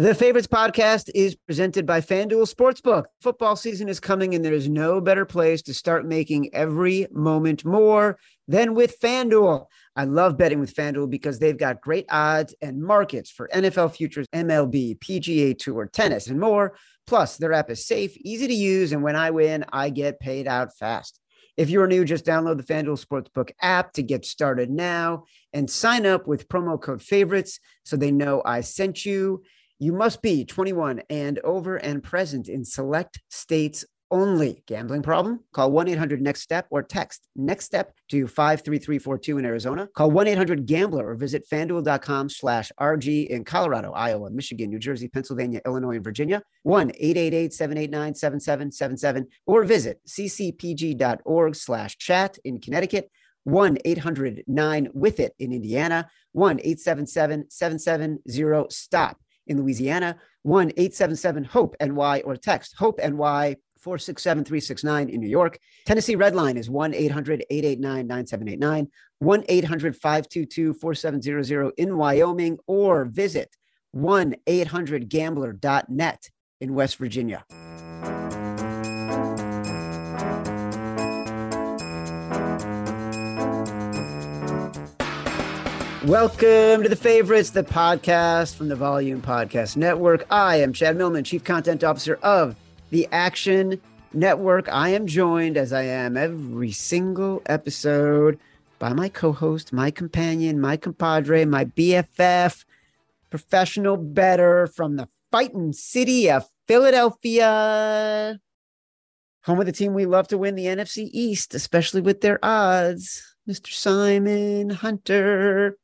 [0.00, 3.04] The Favorites podcast is presented by FanDuel Sportsbook.
[3.20, 7.66] Football season is coming, and there is no better place to start making every moment
[7.66, 9.66] more than with FanDuel.
[9.94, 14.26] I love betting with FanDuel because they've got great odds and markets for NFL futures,
[14.34, 16.78] MLB, PGA Tour, tennis, and more.
[17.06, 20.48] Plus, their app is safe, easy to use, and when I win, I get paid
[20.48, 21.20] out fast.
[21.58, 25.70] If you are new, just download the FanDuel Sportsbook app to get started now and
[25.70, 29.42] sign up with promo code favorites so they know I sent you.
[29.82, 34.62] You must be 21 and over and present in select states only.
[34.66, 35.40] Gambling problem?
[35.54, 39.88] Call 1 800 NEXT STEP or text NEXT STEP to 53342 in Arizona.
[39.96, 45.08] Call 1 800 Gambler or visit fanduel.com slash RG in Colorado, Iowa, Michigan, New Jersey,
[45.08, 46.42] Pennsylvania, Illinois, and Virginia.
[46.64, 53.10] 1 888 789 7777 or visit ccpg.org slash chat in Connecticut.
[53.44, 56.10] 1 800 9 with it in Indiana.
[56.32, 64.44] 1 877 770 STOP in Louisiana, 1 877 HOPE NY or text HOPE NY 467
[64.44, 65.58] 369 in New York.
[65.86, 73.56] Tennessee Redline is 1 800 889 9789, 1 800 522 4700 in Wyoming, or visit
[73.92, 76.30] 1 800 gambler.net
[76.60, 77.44] in West Virginia.
[86.06, 90.24] Welcome to the favorites, the podcast from the Volume Podcast Network.
[90.30, 92.56] I am Chad Millman, Chief Content Officer of
[92.88, 93.78] the Action
[94.14, 94.66] Network.
[94.70, 98.38] I am joined, as I am every single episode,
[98.78, 102.64] by my co host, my companion, my compadre, my BFF,
[103.28, 108.40] professional bettor from the fighting city of Philadelphia,
[109.44, 113.26] home of the team we love to win the NFC East, especially with their odds.
[113.48, 113.72] Mr.
[113.72, 115.76] Simon Hunter.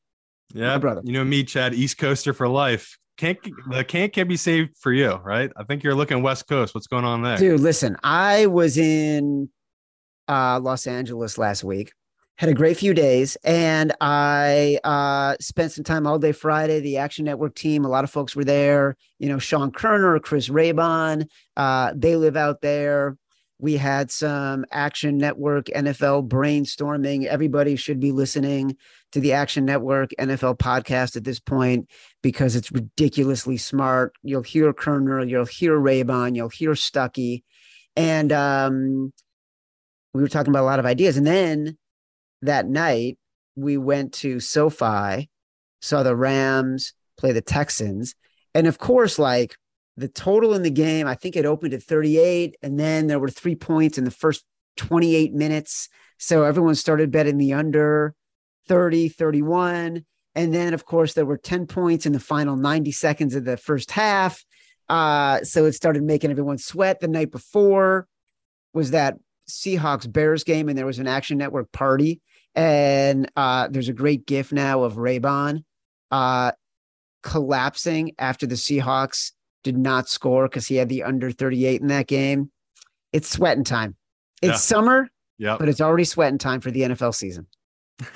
[0.55, 1.03] Yeah, brother.
[1.05, 2.99] You know me, Chad, East Coaster for life.
[3.17, 3.39] Can't
[3.71, 5.51] the can't can be saved for you, right?
[5.57, 6.75] I think you're looking West Coast.
[6.75, 7.61] What's going on there, dude?
[7.61, 9.49] Listen, I was in
[10.29, 11.93] uh, Los Angeles last week.
[12.37, 16.81] Had a great few days, and I uh, spent some time all day Friday.
[16.81, 18.97] The Action Network team, a lot of folks were there.
[19.19, 21.27] You know, Sean Koerner, Chris Raybon,
[21.57, 23.17] uh, they live out there.
[23.59, 27.25] We had some Action Network NFL brainstorming.
[27.25, 28.77] Everybody should be listening
[29.13, 31.89] to the Action Network NFL podcast at this point
[32.23, 34.13] because it's ridiculously smart.
[34.23, 37.45] You'll hear Koerner, you'll hear Raybon, you'll hear Stuckey.
[37.97, 39.13] And um,
[40.13, 41.17] we were talking about a lot of ideas.
[41.17, 41.79] And then
[42.43, 43.19] that night,
[43.55, 45.31] we went to SoFi,
[45.81, 48.15] saw the Rams play the Texans.
[48.55, 49.57] And of course, like
[49.97, 53.31] the total in the game, I think it opened at 38, and then there were
[53.31, 54.45] three points in the first
[54.77, 55.89] 28 minutes.
[56.19, 58.15] So everyone started betting the under
[58.69, 60.05] 30, 31.
[60.35, 63.57] And then, of course, there were 10 points in the final 90 seconds of the
[63.57, 64.45] first half.
[64.89, 67.01] Uh, so it started making everyone sweat.
[67.01, 68.07] The night before
[68.75, 69.17] was that
[69.49, 72.21] Seahawks Bears game, and there was an Action Network party.
[72.55, 75.65] And uh, there's a great gif now of Raybon
[76.11, 76.53] uh,
[77.23, 79.33] collapsing after the Seahawks
[79.67, 82.53] did not score because he had the under 38 in that game.
[83.13, 83.97] It's sweating time.
[84.41, 84.57] It's yeah.
[84.57, 87.49] summer, yeah, but it's already sweating time for the NFL season.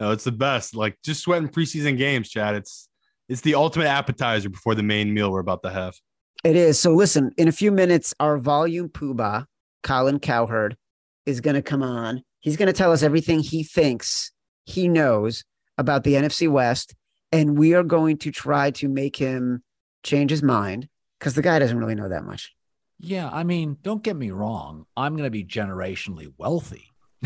[0.00, 0.76] no, it's the best.
[0.76, 2.54] Like just sweating preseason games, Chad.
[2.54, 2.88] It's
[3.28, 5.96] it's the ultimate appetizer before the main meal we're about to have.
[6.44, 6.78] It is.
[6.78, 9.46] So listen, in a few minutes, our volume poobah,
[9.82, 10.76] Colin Cowherd,
[11.24, 12.22] is going to come on.
[12.38, 14.30] He's going to tell us everything he thinks
[14.64, 15.42] he knows
[15.76, 16.94] about the NFC West,
[17.32, 19.64] and we are going to try to make him
[20.06, 22.54] change his mind because the guy doesn't really know that much.
[22.98, 24.86] Yeah, I mean, don't get me wrong.
[24.96, 26.92] I'm going to be generationally wealthy.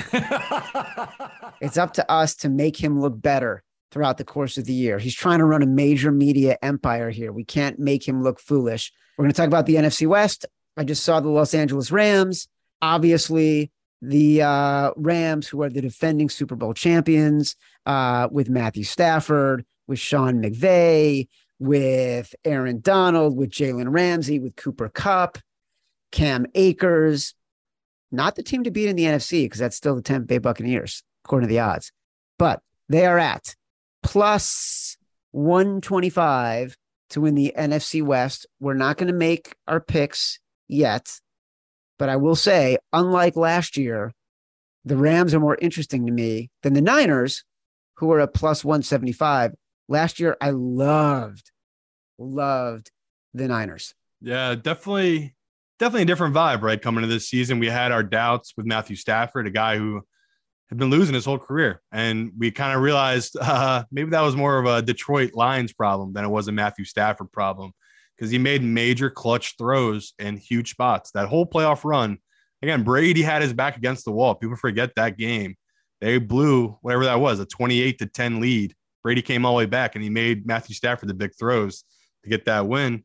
[1.61, 3.63] it's up to us to make him look better
[3.93, 4.99] throughout the course of the year.
[4.99, 7.33] He's trying to run a major media empire here.
[7.33, 8.93] We can't make him look foolish.
[9.17, 10.47] We're going to talk about the NFC West.
[10.77, 12.49] I just saw the Los Angeles Rams.
[12.83, 17.57] Obviously, the uh, Rams, who are the defending Super Bowl champions,
[17.87, 21.29] uh, with Matthew Stafford, with Sean McVay,
[21.61, 25.39] with Aaron Donald, with Jalen Ramsey, with Cooper Kupp,
[26.11, 27.35] Cam Akers.
[28.11, 31.05] Not the team to beat in the NFC because that's still the Tampa Bay Buccaneers,
[31.25, 31.93] according to the odds.
[32.39, 33.55] But they are at
[34.03, 34.97] plus
[35.31, 36.77] 125
[37.11, 38.47] to win the NFC West.
[38.59, 41.21] We're not going to make our picks yet,
[41.99, 44.13] but I will say, unlike last year,
[44.85, 47.45] the Rams are more interesting to me than the Niners,
[47.97, 49.53] who are a plus 175.
[49.91, 51.51] Last year, I loved,
[52.17, 52.93] loved
[53.35, 53.93] the Niners.
[54.21, 55.35] Yeah, definitely,
[55.81, 56.81] definitely a different vibe, right?
[56.81, 60.01] Coming into this season, we had our doubts with Matthew Stafford, a guy who
[60.69, 61.83] had been losing his whole career.
[61.91, 66.13] And we kind of realized uh, maybe that was more of a Detroit Lions problem
[66.13, 67.73] than it was a Matthew Stafford problem
[68.17, 71.11] because he made major clutch throws in huge spots.
[71.13, 72.19] That whole playoff run,
[72.63, 74.37] again, Brady had his back against the wall.
[74.37, 75.57] People forget that game.
[76.01, 78.77] They blew whatever that was, a 28 to 10 lead.
[79.03, 81.85] Brady came all the way back and he made Matthew Stafford the big throws
[82.23, 83.05] to get that win.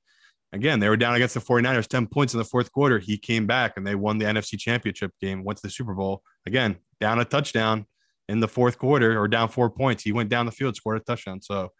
[0.53, 2.99] Again, they were down against the 49ers 10 points in the fourth quarter.
[2.99, 6.21] He came back and they won the NFC championship game, went to the Super Bowl.
[6.45, 7.85] Again, down a touchdown
[8.29, 10.03] in the fourth quarter or down four points.
[10.03, 11.41] He went down the field, scored a touchdown.
[11.41, 11.71] So,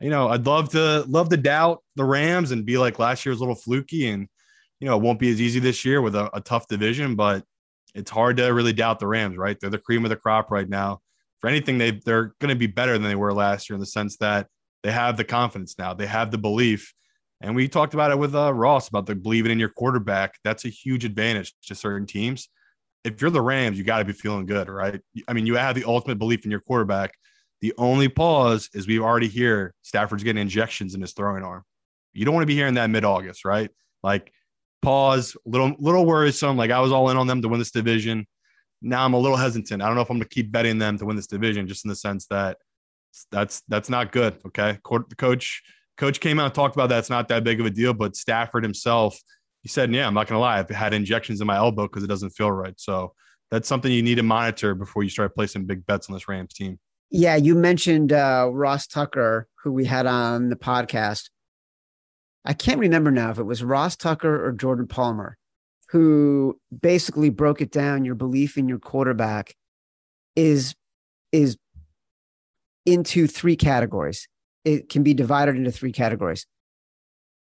[0.00, 3.30] you know, I'd love to love to doubt the Rams and be like last year
[3.30, 4.28] was a little fluky and
[4.80, 7.44] you know, it won't be as easy this year with a, a tough division, but
[7.94, 9.58] it's hard to really doubt the Rams, right?
[9.60, 11.00] They're the cream of the crop right now.
[11.40, 13.86] For anything, they they're going to be better than they were last year in the
[13.86, 14.48] sense that
[14.82, 16.92] they have the confidence now, they have the belief.
[17.40, 20.34] And we talked about it with uh, Ross about the believing in your quarterback.
[20.42, 22.48] That's a huge advantage to certain teams
[23.04, 25.00] if you're the Rams, you got to be feeling good, right?
[25.26, 27.12] I mean, you have the ultimate belief in your quarterback.
[27.60, 31.64] The only pause is we've already hear Stafford's getting injections in his throwing arm.
[32.12, 33.70] You don't want to be hearing that mid August, right?
[34.02, 34.32] Like,
[34.82, 36.56] pause, little little worrisome.
[36.56, 38.26] Like I was all in on them to win this division.
[38.80, 39.82] Now I'm a little hesitant.
[39.82, 41.84] I don't know if I'm going to keep betting them to win this division, just
[41.84, 42.58] in the sense that
[43.32, 44.38] that's that's not good.
[44.46, 45.62] Okay, coach
[45.96, 46.98] coach came out and talked about that.
[46.98, 49.18] It's not that big of a deal, but Stafford himself
[49.62, 52.08] he said, "Yeah, I'm not gonna lie, I've had injections in my elbow because it
[52.08, 53.14] doesn't feel right." So
[53.50, 56.54] that's something you need to monitor before you start placing big bets on this Rams
[56.54, 56.78] team.
[57.10, 61.30] Yeah, you mentioned uh, Ross Tucker, who we had on the podcast.
[62.44, 65.37] I can't remember now if it was Ross Tucker or Jordan Palmer,
[65.90, 68.04] who basically broke it down.
[68.04, 69.54] Your belief in your quarterback
[70.36, 70.74] is
[71.32, 71.56] is
[72.86, 74.28] into three categories.
[74.64, 76.46] It can be divided into three categories.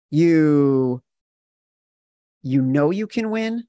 [0.10, 1.02] You
[2.44, 3.64] you know you can win,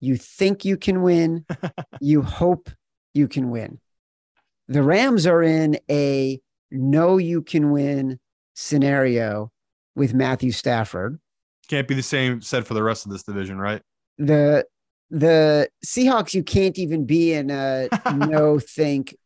[0.00, 1.44] you think you can win,
[2.00, 2.70] you hope
[3.14, 3.80] you can win.
[4.68, 8.18] The Rams are in a know you can win
[8.54, 9.50] scenario
[9.94, 11.18] with Matthew Stafford.
[11.68, 13.82] Can't be the same said for the rest of this division, right?
[14.18, 14.66] The
[15.10, 19.16] the Seahawks, you can't even be in a no think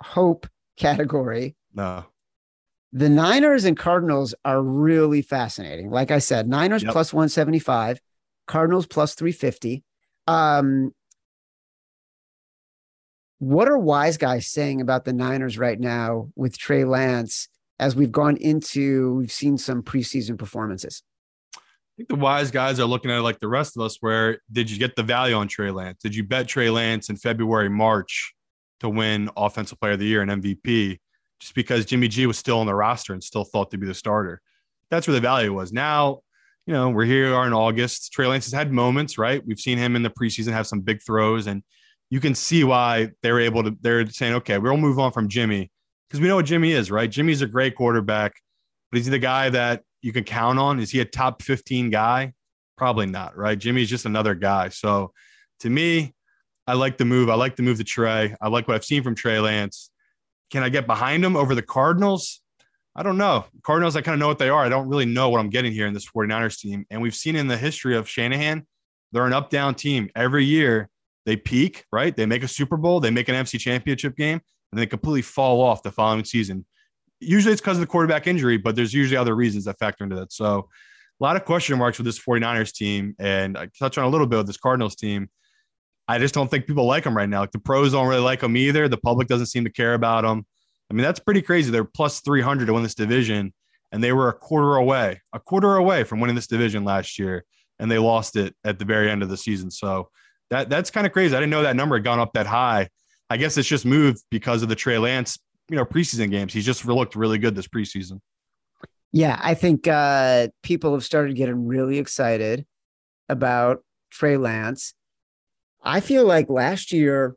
[0.00, 0.46] hope
[0.76, 1.56] category.
[1.74, 2.06] No
[2.92, 5.90] the Niners and Cardinals are really fascinating.
[5.90, 6.92] Like I said, Niners yep.
[6.92, 8.00] plus 175,
[8.46, 9.84] Cardinals plus 350.
[10.26, 10.92] Um,
[13.38, 17.48] what are wise guys saying about the Niners right now with Trey Lance
[17.78, 21.02] as we've gone into, we've seen some preseason performances?
[21.98, 24.70] Think the wise guys are looking at it like the rest of us, where did
[24.70, 25.98] you get the value on Trey Lance?
[26.00, 28.32] Did you bet Trey Lance in February, March
[28.80, 30.98] to win Offensive Player of the Year and MVP
[31.40, 33.94] just because Jimmy G was still on the roster and still thought to be the
[33.94, 34.40] starter?
[34.90, 35.72] That's where the value was.
[35.72, 36.20] Now
[36.68, 38.12] you know, we're here are in August.
[38.12, 39.42] Trey Lance has had moments, right?
[39.46, 41.62] We've seen him in the preseason have some big throws, and
[42.10, 43.74] you can see why they're able to.
[43.80, 45.70] They're saying, okay, we'll move on from Jimmy
[46.06, 47.10] because we know what Jimmy is, right?
[47.10, 48.34] Jimmy's a great quarterback,
[48.92, 50.80] but he's the guy that you can count on?
[50.80, 52.32] Is he a top 15 guy?
[52.76, 53.58] Probably not, right?
[53.58, 54.68] Jimmy's just another guy.
[54.68, 55.12] So
[55.60, 56.14] to me,
[56.66, 57.30] I like the move.
[57.30, 58.34] I like the move to Trey.
[58.40, 59.90] I like what I've seen from Trey Lance.
[60.50, 62.40] Can I get behind him over the Cardinals?
[62.94, 63.44] I don't know.
[63.62, 64.64] Cardinals, I kind of know what they are.
[64.64, 66.84] I don't really know what I'm getting here in this 49ers team.
[66.90, 68.66] And we've seen in the history of Shanahan,
[69.12, 70.10] they're an up down team.
[70.14, 70.88] Every year
[71.24, 72.16] they peak, right?
[72.16, 74.40] They make a Super Bowl, they make an NFC championship game,
[74.72, 76.66] and they completely fall off the following season.
[77.20, 80.16] Usually it's because of the quarterback injury, but there's usually other reasons that factor into
[80.16, 80.32] that.
[80.32, 80.68] So
[81.20, 83.16] a lot of question marks with this 49ers team.
[83.18, 85.28] And I touch on a little bit with this Cardinals team.
[86.06, 87.40] I just don't think people like them right now.
[87.40, 88.88] Like the pros don't really like them either.
[88.88, 90.46] The public doesn't seem to care about them.
[90.90, 91.70] I mean, that's pretty crazy.
[91.70, 93.52] They're plus 300 to win this division,
[93.92, 97.44] and they were a quarter away, a quarter away from winning this division last year,
[97.78, 99.70] and they lost it at the very end of the season.
[99.70, 100.08] So
[100.48, 101.36] that that's kind of crazy.
[101.36, 102.88] I didn't know that number had gone up that high.
[103.28, 106.52] I guess it's just moved because of the Trey Lance, you know, preseason games.
[106.52, 108.20] He's just looked really good this preseason.
[109.12, 112.66] Yeah, I think uh, people have started getting really excited
[113.28, 114.94] about Trey Lance.
[115.82, 117.36] I feel like last year,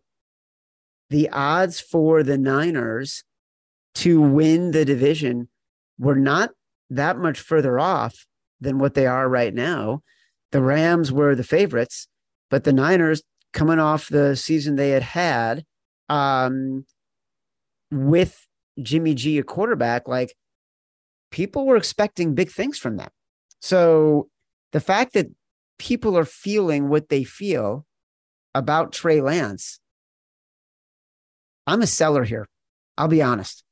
[1.10, 3.24] the odds for the Niners
[3.96, 5.50] to win the division
[5.98, 6.52] were not
[6.90, 8.26] that much further off
[8.60, 10.02] than what they are right now.
[10.52, 12.08] The Rams were the favorites,
[12.50, 13.24] but the Niners,
[13.54, 15.66] coming off the season they had had
[16.10, 16.86] um,
[17.92, 18.48] with
[18.82, 20.34] Jimmy G, a quarterback, like
[21.30, 23.10] people were expecting big things from them.
[23.60, 24.30] So
[24.72, 25.28] the fact that
[25.78, 27.86] people are feeling what they feel
[28.56, 29.80] about Trey Lance,
[31.68, 32.48] I'm a seller here.
[32.98, 33.64] I'll be honest.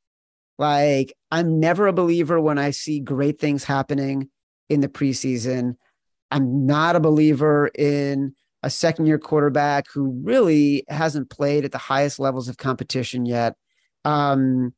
[0.57, 4.29] Like, I'm never a believer when I see great things happening
[4.69, 5.75] in the preseason.
[6.31, 11.77] I'm not a believer in a second year quarterback who really hasn't played at the
[11.77, 13.55] highest levels of competition yet.
[14.09, 14.73] Um,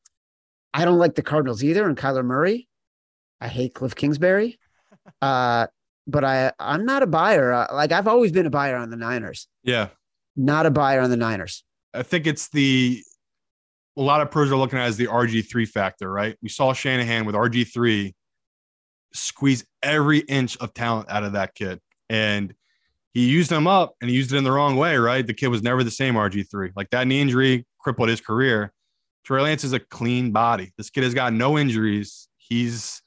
[0.74, 2.68] I don't like the Cardinals either and Kyler Murray.
[3.40, 4.58] I hate Cliff Kingsbury.
[5.20, 5.66] Uh,
[6.06, 7.52] but I I'm not a buyer.
[7.52, 9.48] Uh, like I've always been a buyer on the Niners.
[9.64, 9.88] Yeah.
[10.36, 11.64] Not a buyer on the Niners.
[11.94, 13.02] I think it's the
[13.98, 16.38] a lot of pros are looking at as the RG3 factor, right?
[16.42, 18.14] We saw Shanahan with RG3
[19.14, 21.80] squeeze every inch of talent out of that kid.
[22.10, 22.54] And
[23.14, 25.26] he used him up and he used it in the wrong way, right?
[25.26, 26.72] The kid was never the same RG3.
[26.76, 28.72] Like that knee injury crippled his career.
[29.24, 30.72] Trey Lance is a clean body.
[30.78, 32.28] This kid has got no injuries.
[32.38, 33.02] He's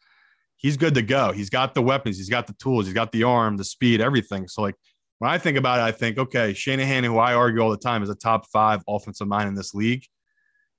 [0.57, 1.33] he's good to go.
[1.33, 4.49] He's got the weapons, he's got the tools, he's got the arm, the speed, everything.
[4.49, 4.77] So like
[5.19, 8.03] when I think about it, I think, okay, Shanahan, who I argue all the time
[8.03, 10.05] is a top five offensive mind in this league.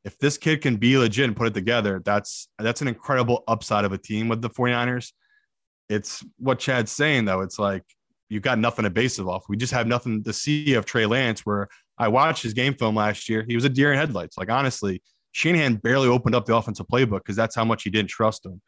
[0.04, 3.86] If this kid can be legit and put it together, that's that's an incredible upside
[3.86, 5.14] of a team with the 49ers.
[5.90, 7.42] It's what Chad's saying, though.
[7.42, 7.84] It's like
[8.30, 9.46] you've got nothing to base it off.
[9.50, 11.46] We just have nothing to see of Trey Lance.
[11.46, 14.38] Where I watched his game film last year, he was a deer in headlights.
[14.38, 15.02] Like honestly,
[15.36, 18.62] Shanahan barely opened up the offensive playbook because that's how much he didn't trust him.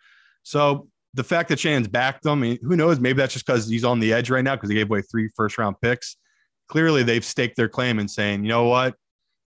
[0.44, 3.00] So the fact that Shanahan's backed them, who knows?
[3.00, 5.30] Maybe that's just because he's on the edge right now because he gave away three
[5.34, 6.18] first round picks.
[6.68, 8.96] Clearly, they've staked their claim and saying, you know what?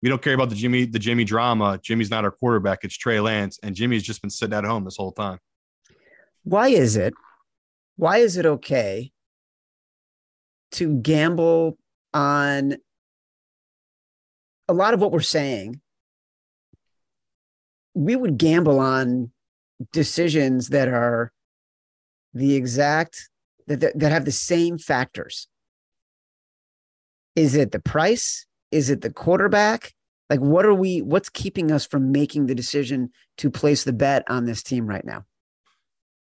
[0.02, 1.80] We don't care about the Jimmy, the Jimmy drama.
[1.82, 2.80] Jimmy's not our quarterback.
[2.84, 5.38] It's Trey Lance, and Jimmy's just been sitting at home this whole time.
[6.44, 7.14] Why is it?
[7.96, 9.10] Why is it okay
[10.72, 11.78] to gamble
[12.12, 12.76] on
[14.68, 15.80] a lot of what we're saying
[17.96, 19.32] we would gamble on
[19.92, 21.32] decisions that are
[22.34, 23.30] the exact
[23.66, 25.48] that, that, that have the same factors.
[27.34, 28.46] Is it the price?
[28.70, 29.94] Is it the quarterback?
[30.28, 34.24] Like what are we what's keeping us from making the decision to place the bet
[34.28, 35.24] on this team right now?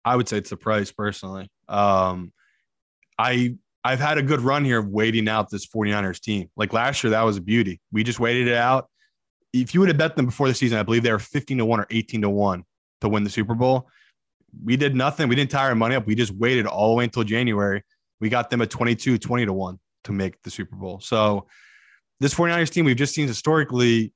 [0.05, 1.51] I would say it's the price personally.
[1.69, 2.33] Um
[3.19, 6.51] i i've had a good run here of waiting out this 49ers team.
[6.55, 7.81] Like last year that was a beauty.
[7.93, 8.89] We just waited it out
[9.53, 11.65] if you would have bet them before the season, I believe they were 15 to
[11.65, 12.65] 1 or 18 to 1
[13.03, 13.89] to win the Super Bowl.
[14.65, 15.29] We did nothing.
[15.29, 16.07] We didn't tie our money up.
[16.07, 17.83] We just waited all the way until January.
[18.21, 21.01] We got them at 22, 20 to 1 to make the Super Bowl.
[21.01, 21.47] So
[22.21, 24.13] this 49ers team, we've just seen historically,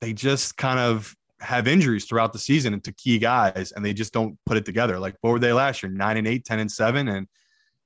[0.00, 4.12] they just kind of have injuries throughout the season to key guys and they just
[4.12, 4.98] don't put it together.
[4.98, 5.90] Like what were they last year?
[5.90, 7.08] Nine and eight, 10 and seven.
[7.08, 7.28] And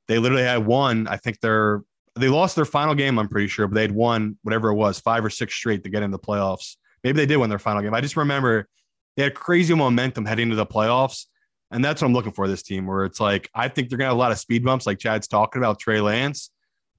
[0.09, 1.07] they literally had one.
[1.07, 1.83] I think they're
[2.15, 5.01] they lost their final game, I'm pretty sure, but they had won whatever it was,
[5.01, 6.77] five or six straight to get in the playoffs.
[7.05, 7.95] Maybe they did win their final game.
[7.95, 8.69] I just remember
[9.17, 11.27] they had crazy momentum heading into the playoffs.
[11.71, 14.07] And that's what I'm looking for this team, where it's like, I think they're going
[14.07, 16.51] to have a lot of speed bumps, like Chad's talking about Trey Lance.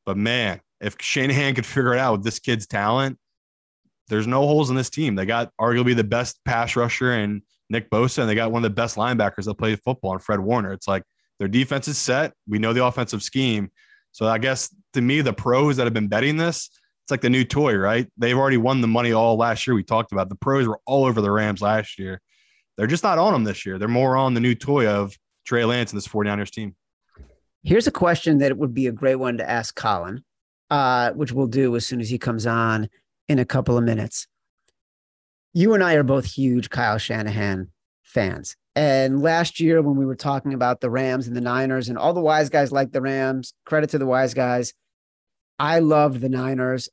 [0.04, 3.20] But man, if Shanahan could figure it out with this kid's talent,
[4.08, 5.14] there's no holes in this team.
[5.14, 8.70] They got arguably the best pass rusher in Nick Bosa, and they got one of
[8.70, 10.74] the best linebackers that play football in Fred Warner.
[10.74, 11.04] It's like
[11.38, 12.34] their defense is set.
[12.48, 13.72] We know the offensive scheme.
[14.12, 16.70] So I guess to me, the pros that have been betting this,
[17.04, 18.08] it's like the new toy, right?
[18.18, 19.76] They've already won the money all last year.
[19.76, 22.22] We talked about the pros were all over the Rams last year.
[22.78, 23.78] They're just not on them this year.
[23.78, 26.76] They're more on the new toy of Trey Lance and this 49ers team.
[27.62, 30.24] Here's a question that would be a great one to ask Colin,
[30.70, 32.90] uh, which we'll do as soon as he comes on
[33.28, 34.28] in a couple of minutes.
[35.54, 37.70] You and I are both huge Kyle Shanahan
[38.02, 38.56] fans.
[38.76, 42.14] And last year, when we were talking about the Rams and the Niners, and all
[42.14, 44.74] the wise guys like the Rams, credit to the wise guys,
[45.60, 46.90] I loved the Niners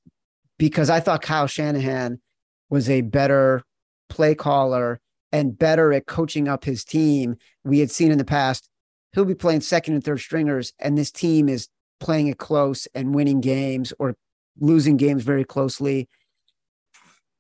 [0.59, 2.21] because I thought Kyle Shanahan
[2.69, 3.63] was a better
[4.09, 5.01] play caller
[5.33, 7.37] and better at coaching up his team.
[7.65, 8.69] We had seen in the past,
[9.13, 13.15] he'll be playing second and third stringers, and this team is playing it close and
[13.15, 14.17] winning games or
[14.59, 16.09] losing games very closely.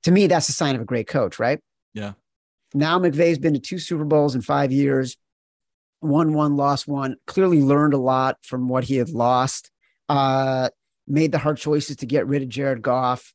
[0.04, 1.60] To me, that's a sign of a great coach, right?
[1.92, 2.12] Yeah.
[2.72, 5.16] Now McVay's been to two Super Bowls in five years,
[6.00, 9.70] won one, lost one, clearly learned a lot from what he had lost.
[10.08, 10.70] Uh,
[11.10, 13.32] made the hard choices to get rid of Jared Goff.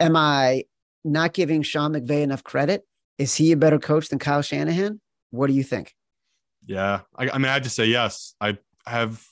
[0.00, 0.64] Am I
[1.04, 2.84] not giving Sean McVay enough credit?
[3.18, 5.00] Is he a better coach than Kyle Shanahan?
[5.30, 5.94] What do you think?
[6.66, 8.34] Yeah, I, I mean, I have to say yes.
[8.40, 9.22] I have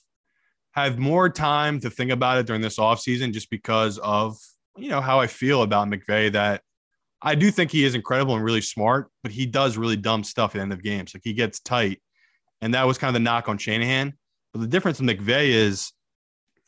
[0.72, 4.36] have more time to think about it during this offseason just because of
[4.76, 6.32] you know how I feel about McVay.
[6.32, 6.62] That
[7.22, 10.50] I do think he is incredible and really smart, but he does really dumb stuff
[10.50, 11.12] at the end of games.
[11.14, 12.00] Like he gets tight,
[12.60, 14.14] and that was kind of the knock on Shanahan.
[14.52, 15.92] But the difference with McVay is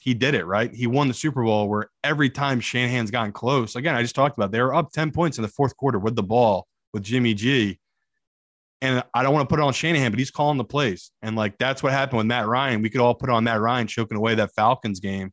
[0.07, 0.73] he did it, right?
[0.73, 4.39] He won the Super Bowl where every time Shanahan's gotten close, again, I just talked
[4.39, 7.35] about they were up 10 points in the fourth quarter with the ball with Jimmy
[7.35, 7.81] G.
[8.81, 11.11] And I don't want to put it on Shanahan, but he's calling the plays.
[11.23, 12.83] And like that's what happened with Matt Ryan.
[12.83, 15.33] We could all put on Matt Ryan choking away that Falcons game.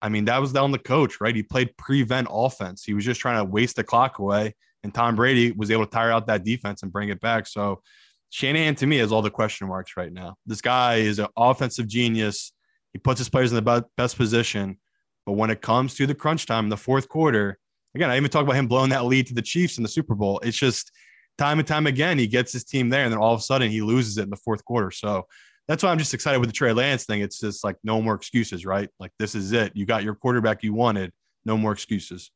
[0.00, 1.36] I mean, that was down the coach, right?
[1.36, 2.82] He played prevent offense.
[2.82, 4.56] He was just trying to waste the clock away.
[4.82, 7.46] And Tom Brady was able to tire out that defense and bring it back.
[7.46, 7.82] So
[8.30, 10.34] Shanahan to me has all the question marks right now.
[10.44, 12.52] This guy is an offensive genius.
[12.92, 14.78] He puts his players in the best position.
[15.24, 17.58] But when it comes to the crunch time in the fourth quarter,
[17.94, 20.14] again, I even talk about him blowing that lead to the Chiefs in the Super
[20.14, 20.40] Bowl.
[20.42, 20.90] It's just
[21.38, 23.70] time and time again, he gets his team there, and then all of a sudden
[23.70, 24.90] he loses it in the fourth quarter.
[24.90, 25.26] So
[25.68, 27.20] that's why I'm just excited with the Trey Lance thing.
[27.20, 28.88] It's just like no more excuses, right?
[28.98, 29.72] Like this is it.
[29.74, 31.12] You got your quarterback you wanted.
[31.44, 32.30] No more excuses.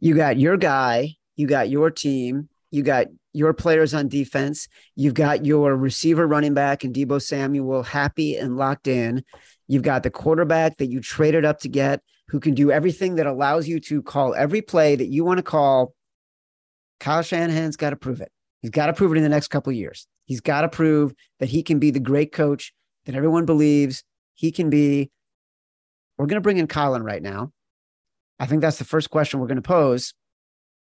[0.00, 1.16] You got your guy.
[1.36, 2.48] You got your team.
[2.70, 4.68] You got your players on defense.
[4.96, 9.24] You've got your receiver running back and Deebo Samuel happy and locked in.
[9.66, 13.26] You've got the quarterback that you traded up to get who can do everything that
[13.26, 15.94] allows you to call every play that you want to call.
[17.00, 18.30] Kyle Shanahan's got to prove it.
[18.62, 20.06] He's got to prove it in the next couple of years.
[20.24, 22.72] He's got to prove that he can be the great coach
[23.04, 24.04] that everyone believes
[24.34, 25.10] he can be.
[26.16, 27.52] We're going to bring in Colin right now.
[28.38, 30.14] I think that's the first question we're going to pose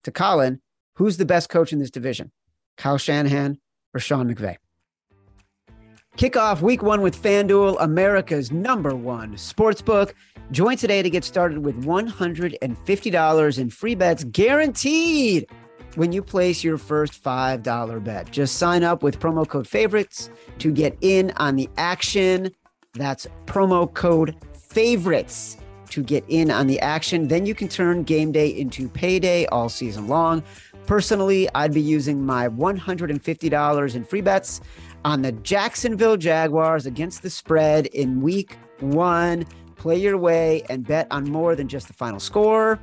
[0.04, 0.60] to Colin.
[0.96, 2.32] Who's the best coach in this division?
[2.76, 3.58] Kyle Shanahan
[3.94, 4.56] or Sean McVay?
[6.18, 10.14] Kick off week one with FanDuel, America's number one sportsbook.
[10.50, 15.48] Join today to get started with $150 in free bets guaranteed
[15.94, 18.32] when you place your first $5 bet.
[18.32, 22.50] Just sign up with promo code favorites to get in on the action.
[22.94, 25.56] That's promo code favorites
[25.90, 27.28] to get in on the action.
[27.28, 30.42] Then you can turn game day into payday all season long.
[30.88, 34.62] Personally, I'd be using my $150 in free bets
[35.04, 39.46] on the Jacksonville Jaguars against the spread in week one.
[39.76, 42.80] Play your way and bet on more than just the final score.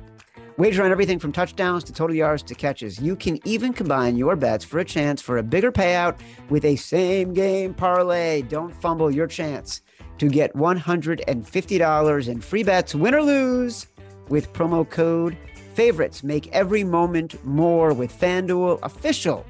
[0.58, 2.98] Wager on everything from touchdowns to total yards to catches.
[2.98, 6.18] You can even combine your bets for a chance for a bigger payout
[6.48, 8.40] with a same game parlay.
[8.40, 9.82] Don't fumble your chance
[10.16, 13.86] to get $150 in free bets, win or lose,
[14.28, 15.36] with promo code
[15.74, 16.22] favorites.
[16.22, 19.44] Make every moment more with FanDuel, official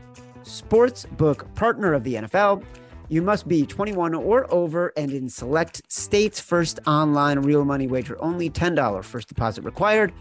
[0.46, 2.62] sports book partner of the NFL.
[3.08, 6.40] You must be 21 or over and in select states.
[6.40, 10.12] First online real money wager only $10 first deposit required.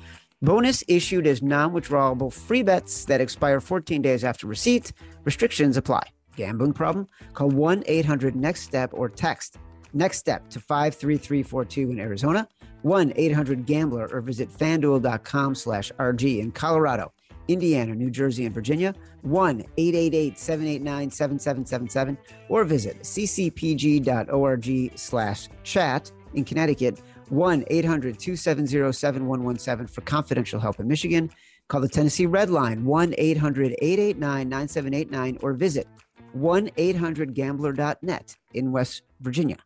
[0.41, 4.91] Bonus issued as non withdrawable free bets that expire 14 days after receipt.
[5.23, 6.03] Restrictions apply.
[6.35, 7.07] Gambling problem?
[7.33, 9.57] Call 1 800 NEXT STEP or text
[9.95, 12.47] NEXT STEP to 53342 in Arizona,
[12.81, 17.11] 1 800 Gambler, or visit fanduel.com slash RG in Colorado.
[17.47, 22.17] Indiana, New Jersey, and Virginia, 1 888 789 7777,
[22.49, 30.87] or visit ccpg.org slash chat in Connecticut, 1 800 270 7117 for confidential help in
[30.87, 31.29] Michigan.
[31.67, 35.87] Call the Tennessee Red Line, 1 800 889 9789, or visit
[36.33, 39.57] 1 800 gambler.net in West Virginia.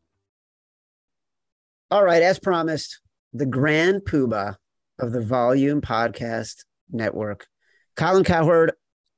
[1.91, 2.99] All right, as promised,
[3.33, 4.55] the grand poobah
[4.99, 7.47] of the Volume Podcast Network
[7.99, 8.71] Colin Cowherd,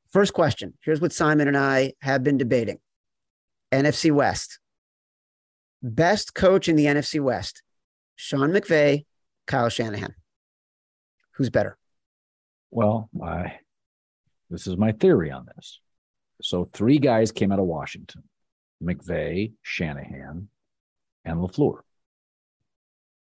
[0.10, 0.74] first question.
[0.84, 2.80] Here's what Simon and I have been debating
[3.72, 4.58] NFC West.
[5.84, 7.62] Best coach in the NFC West,
[8.16, 9.06] Sean McVay,
[9.46, 10.16] Kyle Shanahan.
[11.34, 11.78] Who's better?
[12.72, 13.60] Well, I,
[14.50, 15.80] this is my theory on this.
[16.42, 18.24] So, three guys came out of Washington
[18.84, 20.48] McVay, Shanahan,
[21.24, 21.82] and LaFleur.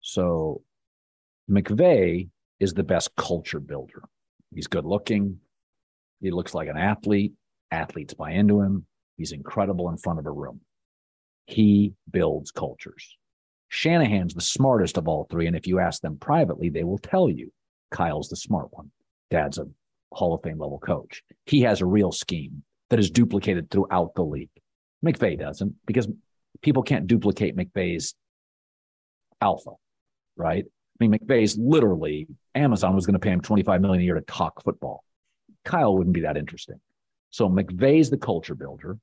[0.00, 0.62] So,
[1.50, 4.04] McVay is the best culture builder.
[4.54, 5.38] He's good looking.
[6.20, 7.32] He looks like an athlete.
[7.70, 8.86] Athletes buy into him.
[9.16, 10.60] He's incredible in front of a room.
[11.46, 13.16] He builds cultures.
[13.68, 15.46] Shanahan's the smartest of all three.
[15.46, 17.50] And if you ask them privately, they will tell you
[17.90, 18.90] Kyle's the smart one.
[19.30, 19.66] Dad's a
[20.12, 21.22] Hall of Fame level coach.
[21.46, 24.50] He has a real scheme that is duplicated throughout the league.
[25.04, 26.06] McVay doesn't because
[26.60, 28.14] people can't duplicate McVay's
[29.40, 29.70] alpha,
[30.36, 30.66] right?
[31.00, 34.20] I mean, McVay's literally Amazon was going to pay him 25 million a year to
[34.20, 35.04] talk football.
[35.64, 36.80] Kyle wouldn't be that interesting.
[37.30, 38.98] So McVay's the culture builder,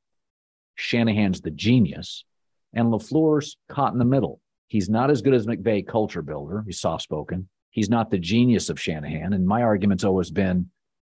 [0.75, 2.25] Shanahan's the genius,
[2.73, 4.39] and LaFleur's caught in the middle.
[4.67, 6.63] He's not as good as McVay culture builder.
[6.65, 7.49] He's soft spoken.
[7.71, 9.33] He's not the genius of Shanahan.
[9.33, 10.69] And my argument's always been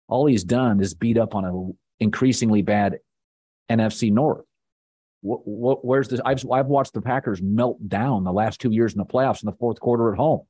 [0.08, 3.00] all he's done is beat up on an increasingly bad
[3.70, 4.46] NFC North.
[5.22, 6.20] What, what, where's this?
[6.26, 9.48] I've, I've watched the Packers melt down the last two years in the playoffs in
[9.48, 10.42] the fourth quarter at home.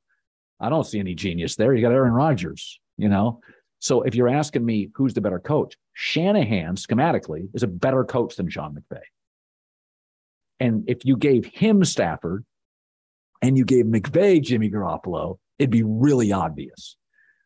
[0.60, 1.74] I don't see any genius there.
[1.74, 3.40] You got Aaron Rodgers, you know.
[3.80, 8.36] So if you're asking me who's the better coach, Shanahan schematically is a better coach
[8.36, 9.00] than Sean McVay.
[10.60, 12.44] And if you gave him Stafford
[13.42, 16.96] and you gave McVay Jimmy Garoppolo, it'd be really obvious.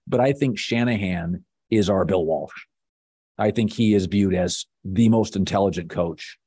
[0.07, 2.66] But I think Shanahan is our Bill Walsh.
[3.38, 6.38] I think he is viewed as the most intelligent coach.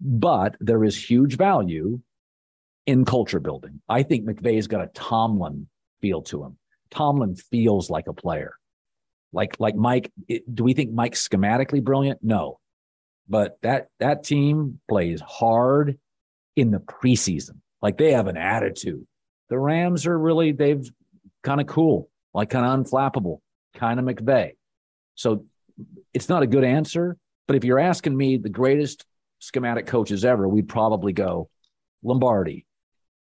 [0.00, 2.00] But there is huge value
[2.86, 3.80] in culture building.
[3.88, 5.68] I think McVay's got a Tomlin
[6.04, 6.58] feel to him.
[6.90, 8.56] Tomlin feels like a player.
[9.32, 12.18] Like like Mike, it, do we think Mike's schematically brilliant?
[12.22, 12.60] No.
[13.26, 15.98] But that that team plays hard
[16.56, 17.60] in the preseason.
[17.80, 19.06] Like they have an attitude.
[19.48, 20.86] The Rams are really they've
[21.42, 23.38] kind of cool, like kind of unflappable,
[23.74, 24.52] kind of McVay.
[25.14, 25.46] So
[26.12, 29.06] it's not a good answer, but if you're asking me the greatest
[29.38, 31.48] schematic coaches ever, we'd probably go
[32.02, 32.66] Lombardi,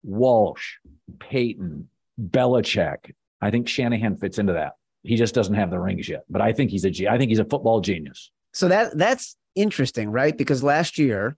[0.02, 0.78] Walsh,
[1.20, 1.88] Payton,
[2.20, 3.12] Belichick.
[3.40, 4.72] I think Shanahan fits into that.
[5.02, 7.38] He just doesn't have the rings yet, but I think he's a I think he's
[7.38, 8.30] a football genius.
[8.52, 10.36] So that that's interesting, right?
[10.36, 11.36] Because last year,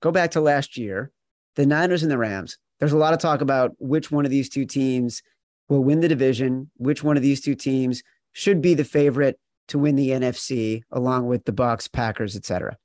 [0.00, 1.10] go back to last year,
[1.56, 2.58] the Niners and the Rams.
[2.78, 5.22] There's a lot of talk about which one of these two teams
[5.68, 9.78] will win the division, which one of these two teams should be the favorite to
[9.78, 12.76] win the NFC, along with the Bucs, Packers, etc.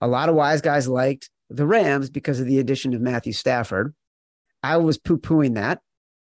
[0.00, 3.94] A lot of wise guys liked the Rams because of the addition of Matthew Stafford.
[4.62, 5.80] I was poo pooing that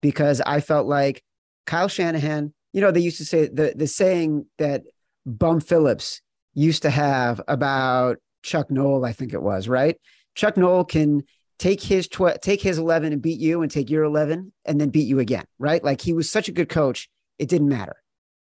[0.06, 1.24] because I felt like
[1.65, 4.84] Kyle Shanahan, you know, they used to say the, the saying that
[5.26, 6.22] Bum Phillips
[6.54, 9.98] used to have about Chuck Noll, I think it was, right?
[10.36, 11.24] Chuck Noll can
[11.58, 14.89] take his tw- take his 11 and beat you and take your 11 and then
[14.89, 15.84] beat you again, right?
[15.84, 17.96] Like he was such a good coach, it didn't matter.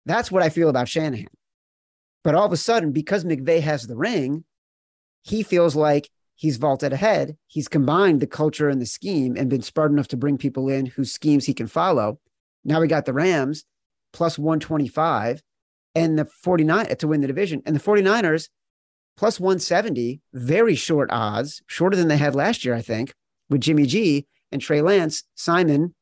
[0.07, 1.29] That's what I feel about Shanahan.
[2.25, 4.43] But all of a sudden, because McVay has the ring,
[5.23, 7.37] he feels like he's vaulted ahead.
[7.47, 10.87] He's combined the culture and the scheme and been smart enough to bring people in
[10.87, 12.19] whose schemes he can follow.
[12.65, 13.65] Now we got the Rams
[14.13, 15.43] plus 125
[15.95, 17.63] and the 49 to win the division.
[17.67, 18.49] And the 49ers
[19.17, 23.15] plus 170, very short odds, shorter than they had last year, I think,
[23.49, 25.25] with Jimmy G and Trey Lance.
[25.35, 25.95] Simon,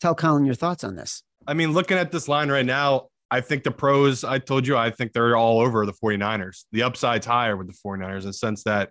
[0.00, 1.22] tell Colin your thoughts on this.
[1.46, 4.76] I mean, looking at this line right now, I think the pros, I told you,
[4.76, 6.64] I think they're all over the 49ers.
[6.72, 8.90] The upside's higher with the 49ers in the sense that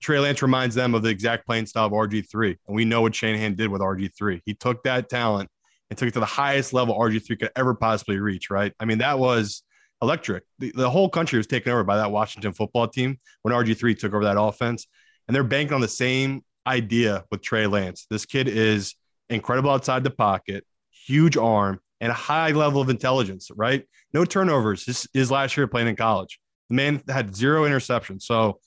[0.00, 2.56] Trey Lance reminds them of the exact playing style of RG3.
[2.66, 4.40] And we know what Shanahan did with RG3.
[4.46, 5.50] He took that talent
[5.90, 8.72] and took it to the highest level RG3 could ever possibly reach, right?
[8.80, 9.62] I mean, that was
[10.00, 10.44] electric.
[10.58, 14.14] The, the whole country was taken over by that Washington football team when RG3 took
[14.14, 14.86] over that offense.
[15.28, 18.06] And they're banking on the same idea with Trey Lance.
[18.08, 18.94] This kid is
[19.28, 23.84] incredible outside the pocket, huge arm, and a high level of intelligence, right?
[24.14, 24.86] No turnovers.
[24.86, 26.40] His, his last year playing in college.
[26.70, 28.22] The man had zero interceptions.
[28.22, 28.60] So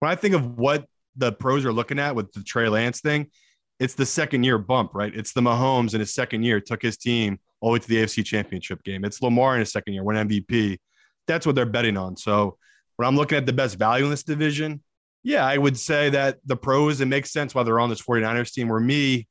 [0.00, 3.30] when I think of what the pros are looking at with the Trey Lance thing,
[3.80, 5.14] it's the second year bump, right?
[5.14, 7.96] It's the Mahomes in his second year took his team all the way to the
[7.96, 9.04] AFC championship game.
[9.04, 10.78] It's Lamar in his second year, won MVP.
[11.26, 12.16] That's what they're betting on.
[12.16, 12.56] So
[12.96, 14.82] when I'm looking at the best value in this division,
[15.22, 18.52] yeah, I would say that the pros, it makes sense why they're on this 49ers
[18.52, 18.68] team.
[18.68, 19.26] Where me,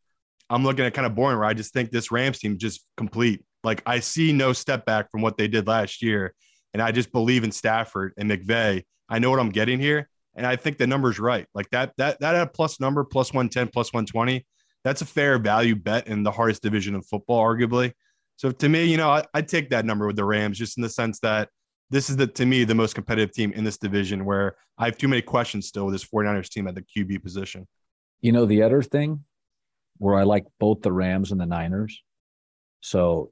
[0.50, 3.44] I'm looking at kind of boring, where I just think this Rams team just complete.
[3.64, 6.34] Like I see no step back from what they did last year.
[6.74, 8.84] And I just believe in Stafford and McVay.
[9.10, 10.10] I know what I'm getting here.
[10.38, 11.46] And I think the number's right.
[11.54, 14.46] Like that, that, that a plus number, plus 110, plus 120,
[14.84, 17.92] that's a fair value bet in the hardest division of football, arguably.
[18.38, 20.84] So to me, you know, I, I'd take that number with the Rams just in
[20.84, 21.50] the sense that
[21.90, 24.98] this is the to me the most competitive team in this division where I have
[24.98, 27.68] too many questions still with this 49ers team at the QB position.
[28.22, 29.24] You know, the other thing
[29.98, 32.04] where I like both the Rams and the Niners.
[32.82, 33.32] So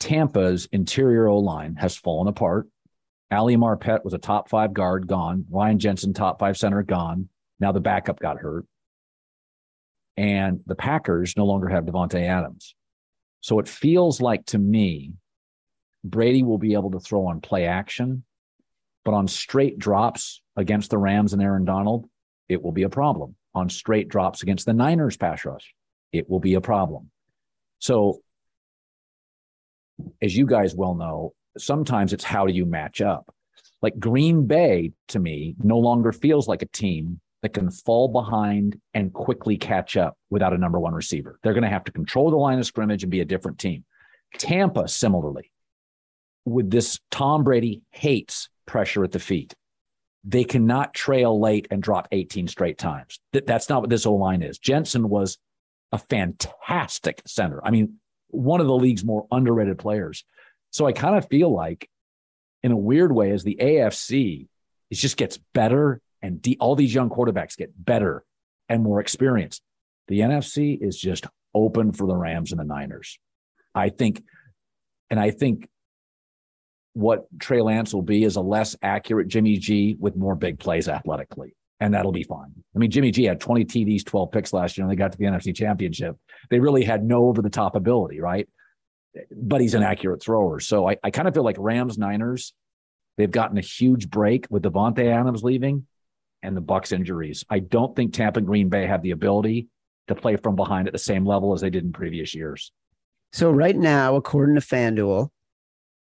[0.00, 2.68] Tampa's interior O line has fallen apart.
[3.30, 5.44] Ali Marpet was a top five guard, gone.
[5.50, 7.28] Ryan Jensen, top five center, gone.
[7.60, 8.64] Now the backup got hurt.
[10.16, 12.74] And the Packers no longer have Davante Adams.
[13.40, 15.12] So it feels like to me,
[16.02, 18.24] Brady will be able to throw on play action,
[19.04, 22.08] but on straight drops against the Rams and Aaron Donald,
[22.48, 23.36] it will be a problem.
[23.54, 25.74] On straight drops against the Niners pass rush,
[26.12, 27.10] it will be a problem.
[27.78, 28.20] So,
[30.22, 33.34] as you guys well know, sometimes it's how do you match up?
[33.82, 38.80] Like Green Bay to me no longer feels like a team that can fall behind
[38.94, 41.38] and quickly catch up without a number one receiver.
[41.42, 43.84] They're going to have to control the line of scrimmage and be a different team.
[44.36, 45.52] Tampa, similarly,
[46.44, 49.54] with this, Tom Brady hates pressure at the feet.
[50.24, 53.20] They cannot trail late and drop 18 straight times.
[53.32, 54.58] That's not what this O line is.
[54.58, 55.38] Jensen was
[55.92, 57.64] a fantastic center.
[57.64, 57.94] I mean,
[58.28, 60.24] one of the league's more underrated players.
[60.70, 61.88] So I kind of feel like,
[62.62, 64.48] in a weird way, as the AFC,
[64.90, 68.24] it just gets better and de- all these young quarterbacks get better
[68.68, 69.62] and more experienced.
[70.08, 73.18] The NFC is just open for the Rams and the Niners.
[73.74, 74.24] I think,
[75.10, 75.68] and I think
[76.94, 80.88] what Trey Lance will be is a less accurate Jimmy G with more big plays
[80.88, 81.54] athletically.
[81.80, 82.52] And that'll be fine.
[82.74, 85.18] I mean, Jimmy G had 20 TDs, 12 picks last year, and they got to
[85.18, 86.16] the NFC championship.
[86.50, 88.48] They really had no over the top ability, right?
[89.34, 90.60] But he's an accurate thrower.
[90.60, 92.52] So I, I kind of feel like Rams, Niners,
[93.18, 95.86] They've gotten a huge break with Davante Adams leaving
[96.42, 97.44] and the Bucs injuries.
[97.50, 99.66] I don't think Tampa and Green Bay have the ability
[100.06, 102.72] to play from behind at the same level as they did in previous years.
[103.32, 105.30] So right now, according to FanDuel,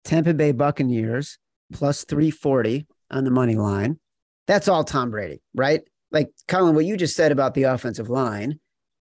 [0.05, 1.39] Tampa Bay Buccaneers
[1.73, 3.99] plus 340 on the money line.
[4.47, 5.81] That's all Tom Brady, right?
[6.13, 8.61] Like Colin, what you just said about the offensive line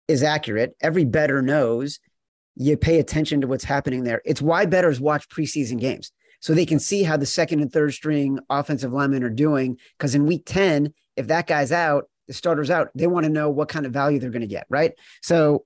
[0.09, 0.77] is accurate.
[0.81, 2.01] Every bettor knows
[2.57, 4.23] you pay attention to what's happening there.
[4.25, 7.95] It's why bettors watch preseason games so they can see how the second and third
[7.95, 9.79] string offensive linemen are doing.
[9.99, 13.51] Because in week 10, if that guy's out, the starter's out, they want to know
[13.51, 14.93] what kind of value they're going to get, right?
[15.23, 15.65] So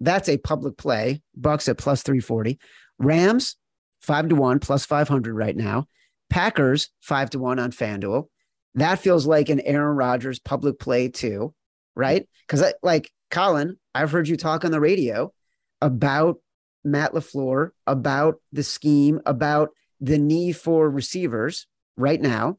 [0.00, 1.22] that's a public play.
[1.38, 2.58] Bucs at plus 340.
[2.98, 3.56] Rams,
[4.00, 5.86] five to one, plus 500 right now.
[6.30, 8.28] Packers, five to one on FanDuel.
[8.74, 11.54] That feels like an Aaron Rodgers public play too,
[11.96, 12.28] right?
[12.46, 15.32] Because like Colin, I've heard you talk on the radio
[15.80, 16.40] about
[16.84, 22.58] Matt LaFleur, about the scheme, about the need for receivers right now.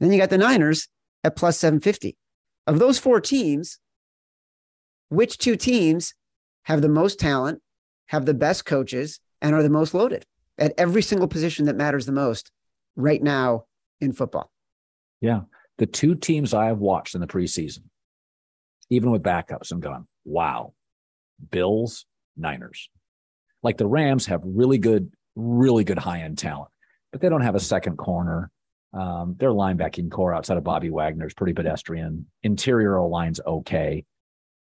[0.00, 0.88] Then you got the Niners
[1.24, 2.16] at plus 750.
[2.66, 3.78] Of those four teams,
[5.08, 6.14] which two teams
[6.64, 7.60] have the most talent,
[8.06, 10.24] have the best coaches, and are the most loaded
[10.58, 12.50] at every single position that matters the most
[12.94, 13.64] right now
[14.00, 14.50] in football?
[15.20, 15.42] Yeah.
[15.78, 17.84] The two teams I have watched in the preseason,
[18.90, 20.74] even with backups, I'm going, wow,
[21.50, 22.88] Bills, Niners.
[23.62, 26.70] Like the Rams have really good, really good high end talent,
[27.10, 28.50] but they don't have a second corner.
[28.92, 32.26] Um, their linebacking core outside of Bobby Wagner is pretty pedestrian.
[32.42, 34.04] Interior line's okay.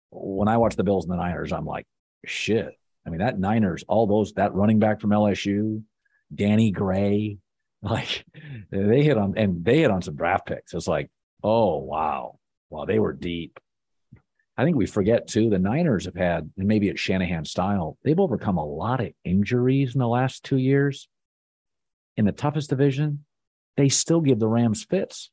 [0.10, 1.86] When I watch the Bills and the Niners, I'm like,
[2.26, 2.74] shit.
[3.06, 5.84] I mean, that Niners, all those, that running back from LSU,
[6.34, 7.38] Danny Gray,
[7.82, 8.24] like
[8.72, 10.74] they hit on, and they hit on some draft picks.
[10.74, 11.10] It's like,
[11.44, 12.38] oh, wow.
[12.70, 13.60] Wow, they were deep.
[14.58, 18.20] I think we forget too, the Niners have had, and maybe it's Shanahan style, they've
[18.20, 21.08] overcome a lot of injuries in the last two years.
[22.18, 23.26] In the toughest division,
[23.78, 25.32] they still give the Rams fits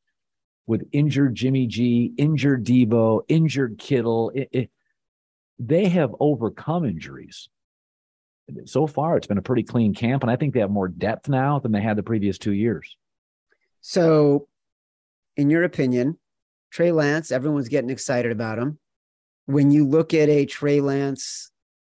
[0.67, 4.31] with injured Jimmy G, injured Deebo, injured Kittle.
[4.35, 4.71] It, it,
[5.59, 7.49] they have overcome injuries.
[8.65, 11.29] So far, it's been a pretty clean camp, and I think they have more depth
[11.29, 12.97] now than they had the previous two years.
[13.81, 14.49] So,
[15.37, 16.19] in your opinion,
[16.71, 18.79] Trey Lance, everyone's getting excited about him.
[19.49, 21.51] When you look at a Trey Lance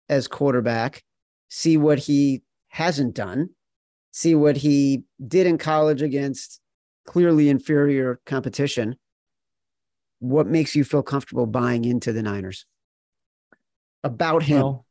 [0.07, 1.03] as quarterback,
[1.49, 3.49] see what he hasn't done,
[4.11, 6.61] see what he did in college against
[7.07, 8.97] clearly inferior competition.
[10.19, 12.67] What makes you feel comfortable buying into the Niners?
[14.05, 14.61] About him.
[14.61, 14.87] Well,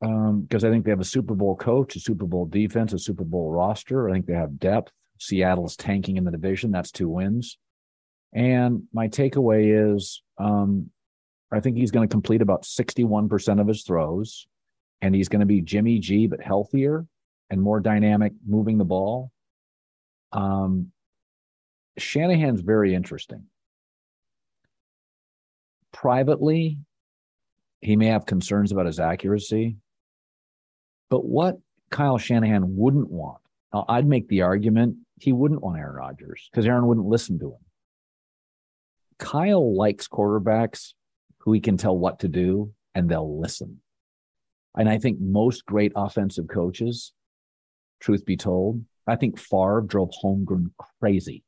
[0.00, 2.98] because um, I think they have a Super Bowl coach, a Super Bowl defense, a
[2.98, 4.08] Super Bowl roster.
[4.08, 4.90] I think they have depth.
[5.20, 6.70] Seattle's tanking in the division.
[6.70, 7.58] That's two wins.
[8.32, 10.90] And my takeaway is um,
[11.52, 14.46] I think he's going to complete about 61% of his throws,
[15.00, 17.06] and he's going to be Jimmy G, but healthier
[17.50, 19.30] and more dynamic moving the ball.
[20.32, 20.90] Um,
[21.98, 23.44] Shanahan's very interesting.
[25.92, 26.78] Privately,
[27.80, 29.76] he may have concerns about his accuracy,
[31.08, 31.58] but what
[31.90, 33.40] Kyle Shanahan wouldn't want,
[33.72, 37.60] I'd make the argument he wouldn't want Aaron Rodgers because Aaron wouldn't listen to him.
[39.18, 40.92] Kyle likes quarterbacks
[41.46, 43.80] who he can tell what to do and they'll listen.
[44.76, 47.12] And I think most great offensive coaches
[48.00, 48.84] truth be told.
[49.06, 51.44] I think Favre drove Holmgren crazy.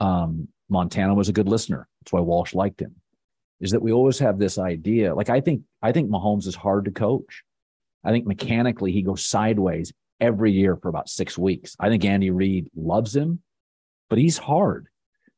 [0.00, 1.88] Um, Montana was a good listener.
[2.00, 2.96] That's why Walsh liked him.
[3.60, 5.14] Is that we always have this idea.
[5.14, 7.44] Like I think I think Mahomes is hard to coach.
[8.04, 11.76] I think mechanically he goes sideways every year for about six weeks.
[11.78, 13.40] I think Andy Reid loves him,
[14.10, 14.88] but he's hard.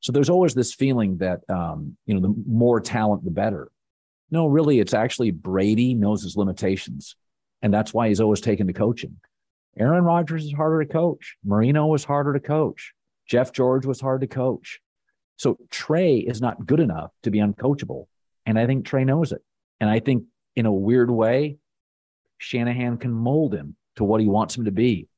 [0.00, 3.70] So there's always this feeling that um, you know the more talent the better.
[4.30, 7.16] No, really, it's actually Brady knows his limitations,
[7.62, 9.16] and that's why he's always taken to coaching.
[9.78, 11.36] Aaron Rodgers is harder to coach.
[11.44, 12.92] Marino was harder to coach.
[13.26, 14.80] Jeff George was hard to coach.
[15.36, 18.06] So Trey is not good enough to be uncoachable.
[18.46, 19.42] And I think Trey knows it.
[19.80, 21.56] And I think in a weird way,
[22.38, 25.08] Shanahan can mold him to what he wants him to be.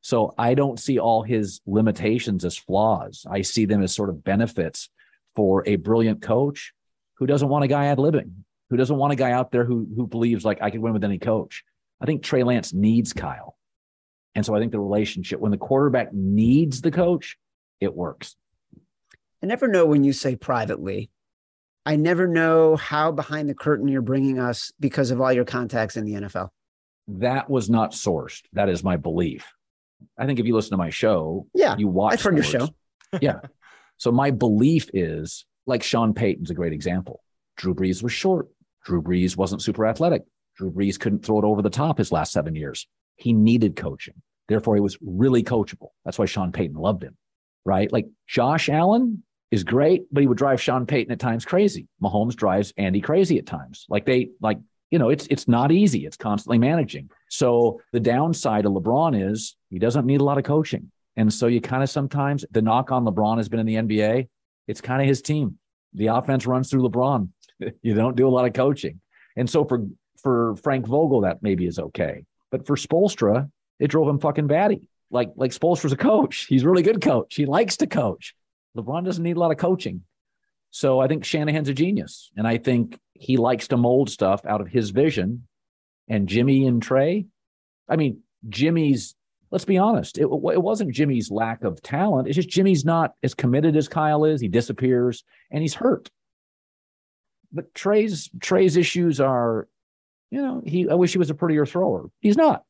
[0.00, 3.26] So I don't see all his limitations as flaws.
[3.28, 4.88] I see them as sort of benefits
[5.34, 6.72] for a brilliant coach
[7.14, 8.32] who doesn't want a guy ad libbing,
[8.70, 11.04] who doesn't want a guy out there who who believes like I could win with
[11.04, 11.64] any coach.
[12.00, 13.56] I think Trey Lance needs Kyle.
[14.34, 17.38] And so I think the relationship, when the quarterback needs the coach,
[17.80, 18.36] it works.
[19.42, 21.10] I never know when you say privately.
[21.86, 25.96] I never know how behind the curtain you're bringing us because of all your contacts
[25.96, 26.50] in the NFL.
[27.08, 28.42] That was not sourced.
[28.52, 29.46] That is my belief.
[30.18, 32.14] I think if you listen to my show, yeah, you watch.
[32.14, 32.68] I've heard your show.
[33.20, 33.40] yeah.
[33.98, 37.22] So my belief is like Sean Payton's a great example.
[37.56, 38.48] Drew Brees was short.
[38.86, 40.22] Drew Brees wasn't super athletic.
[40.56, 42.86] Drew Brees couldn't throw it over the top his last seven years.
[43.16, 44.14] He needed coaching.
[44.48, 45.88] Therefore, he was really coachable.
[46.04, 47.16] That's why Sean Payton loved him,
[47.64, 47.92] right?
[47.92, 51.88] Like Josh Allen is great, but he would drive Sean Payton at times crazy.
[52.00, 53.86] Mahomes drives Andy crazy at times.
[53.88, 54.58] Like they, like,
[54.92, 56.06] you know, it's it's not easy.
[56.06, 57.10] It's constantly managing.
[57.28, 60.92] So the downside of LeBron is he doesn't need a lot of coaching.
[61.16, 64.28] And so you kind of sometimes the knock on LeBron has been in the NBA.
[64.68, 65.58] It's kind of his team.
[65.94, 67.30] The offense runs through LeBron.
[67.82, 69.00] you don't do a lot of coaching.
[69.36, 69.86] And so for
[70.22, 72.24] for Frank Vogel, that maybe is okay.
[72.50, 74.88] But for Spoelstra, it drove him fucking batty.
[75.10, 76.46] Like like Spoelstra's a coach.
[76.48, 77.34] He's a really good coach.
[77.34, 78.34] He likes to coach.
[78.76, 80.02] LeBron doesn't need a lot of coaching.
[80.70, 82.30] So I think Shanahan's a genius.
[82.36, 85.46] And I think he likes to mold stuff out of his vision.
[86.08, 87.26] And Jimmy and Trey,
[87.88, 89.14] I mean, Jimmy's,
[89.50, 90.28] let's be honest, it, it
[90.62, 92.28] wasn't Jimmy's lack of talent.
[92.28, 94.40] It's just Jimmy's not as committed as Kyle is.
[94.40, 96.10] He disappears and he's hurt.
[97.56, 99.66] But Trey's Trey's issues are,
[100.30, 102.10] you know, he I wish he was a prettier thrower.
[102.20, 102.62] He's not.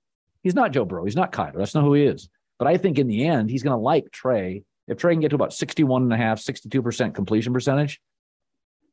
[0.44, 1.04] He's not Joe Burrow.
[1.04, 1.56] He's not Kyler.
[1.56, 2.28] That's not who he is.
[2.56, 4.62] But I think in the end, he's going to like Trey.
[4.86, 8.00] If Trey can get to about 61 and a half, 62% completion percentage,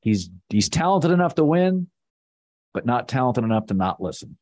[0.02, 1.88] he's he's talented enough to win,
[2.74, 4.36] but not talented enough to not listen.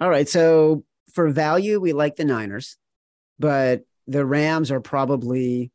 [0.00, 0.28] All right.
[0.28, 0.82] So
[1.14, 2.76] for value, we like the Niners,
[3.38, 5.70] but the Rams are probably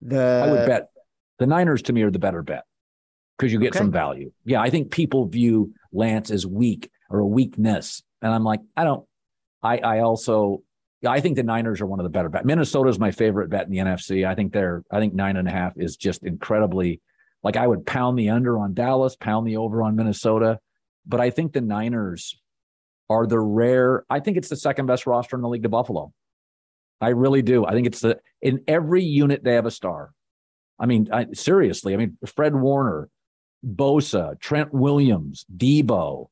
[0.00, 0.90] the I would bet
[1.40, 2.64] the Niners to me are the better bet
[3.36, 3.78] because you get okay.
[3.78, 4.32] some value.
[4.44, 8.02] Yeah, I think people view Lance as weak or a weakness.
[8.22, 9.06] And I'm like, I don't
[9.64, 10.62] I, I also,
[11.06, 12.44] I think the Niners are one of the better bets.
[12.44, 14.28] Minnesota is my favorite bet in the NFC.
[14.28, 17.00] I think they're, I think nine and a half is just incredibly,
[17.42, 20.58] like I would pound the under on Dallas, pound the over on Minnesota.
[21.06, 22.38] But I think the Niners
[23.08, 26.12] are the rare, I think it's the second best roster in the league to Buffalo.
[27.00, 27.64] I really do.
[27.64, 30.12] I think it's the, in every unit, they have a star.
[30.78, 33.08] I mean, I, seriously, I mean, Fred Warner,
[33.64, 36.28] Bosa, Trent Williams, Deebo,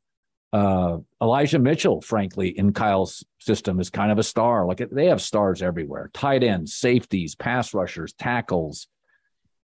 [0.52, 4.66] uh, Elijah Mitchell, frankly, in Kyle's system is kind of a star.
[4.66, 8.88] Like they have stars everywhere: tight ends, safeties, pass rushers, tackles.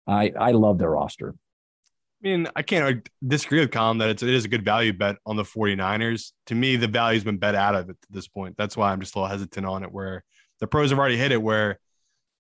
[0.07, 1.35] I I love their roster.
[2.25, 5.17] I mean, I can't disagree with Colin that it's, it is a good value bet
[5.25, 6.33] on the 49ers.
[6.47, 8.57] To me, the value's been bet out of it at this point.
[8.59, 9.93] That's why I'm just a little hesitant on it.
[9.93, 10.25] Where
[10.59, 11.41] the pros have already hit it.
[11.41, 11.79] Where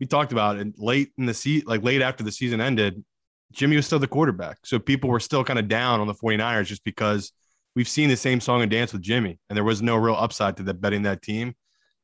[0.00, 3.04] we talked about it late in the season, like late after the season ended,
[3.52, 4.58] Jimmy was still the quarterback.
[4.64, 7.32] So people were still kind of down on the 49ers just because
[7.74, 10.56] we've seen the same song and dance with Jimmy, and there was no real upside
[10.58, 11.54] to that betting that team.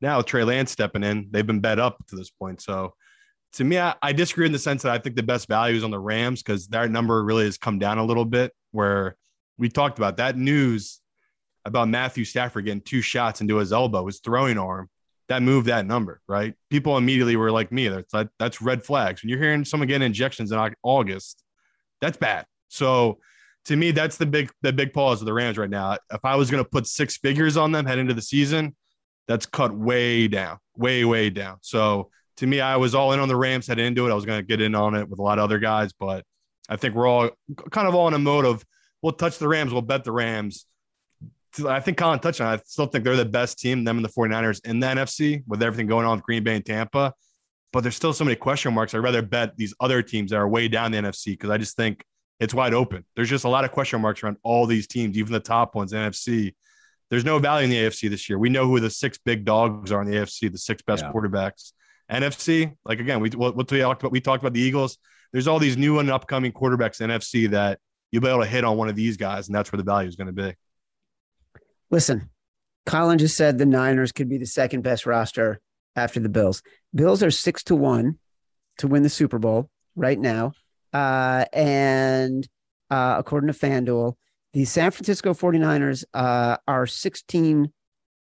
[0.01, 2.61] Now Trey Lance stepping in, they've been bet up to this point.
[2.61, 2.93] So
[3.53, 5.83] to me, I, I disagree in the sense that I think the best value is
[5.83, 8.51] on the Rams because their number really has come down a little bit.
[8.71, 9.15] Where
[9.57, 10.99] we talked about that news
[11.63, 14.89] about Matthew Stafford getting two shots into his elbow, his throwing arm,
[15.27, 16.53] that moved that number, right?
[16.69, 19.23] People immediately were like me, that's that's red flags.
[19.23, 21.43] When you're hearing someone getting injections in August,
[22.01, 22.45] that's bad.
[22.69, 23.19] So
[23.65, 25.97] to me, that's the big the big pause of the Rams right now.
[26.11, 28.75] If I was going to put six figures on them head into the season,
[29.27, 31.57] that's cut way down, way way down.
[31.61, 34.11] So to me, I was all in on the Rams heading into it.
[34.11, 36.23] I was going to get in on it with a lot of other guys, but
[36.69, 37.29] I think we're all
[37.71, 38.63] kind of all in a mode of
[39.01, 40.65] we'll touch the Rams, we'll bet the Rams.
[41.63, 42.53] I think Colin touched on.
[42.53, 42.57] It.
[42.57, 45.61] I still think they're the best team, them and the 49ers in the NFC with
[45.61, 47.13] everything going on with Green Bay and Tampa.
[47.71, 48.93] But there's still so many question marks.
[48.93, 51.75] I'd rather bet these other teams that are way down the NFC because I just
[51.75, 52.03] think
[52.39, 53.05] it's wide open.
[53.15, 55.93] There's just a lot of question marks around all these teams, even the top ones,
[55.93, 56.53] NFC.
[57.09, 58.39] There's no value in the AFC this year.
[58.39, 61.11] We know who the six big dogs are in the AFC, the six best yeah.
[61.11, 61.73] quarterbacks.
[62.11, 64.11] NFC, like again, we what, what we talked about.
[64.11, 64.97] We talked about the Eagles.
[65.31, 67.79] There's all these new and upcoming quarterbacks in NFC that
[68.11, 70.07] you'll be able to hit on one of these guys, and that's where the value
[70.07, 70.53] is going to be.
[71.91, 72.29] Listen,
[72.85, 75.59] Colin just said the Niners could be the second best roster
[75.95, 76.61] after the Bills.
[76.93, 78.19] Bills are six to one
[78.77, 80.53] to win the Super Bowl right now.
[80.93, 82.47] Uh, and
[82.89, 84.15] uh, according to FanDuel,
[84.53, 87.71] the San Francisco 49ers uh, are 16